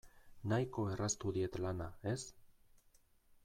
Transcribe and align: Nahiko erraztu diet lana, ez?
Nahiko 0.53 0.85
erraztu 0.93 1.35
diet 1.37 1.59
lana, 1.67 1.91
ez? 2.15 2.19